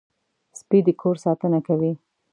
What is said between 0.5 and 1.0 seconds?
سپي د